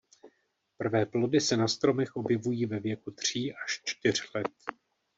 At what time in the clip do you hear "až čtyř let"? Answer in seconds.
3.53-4.49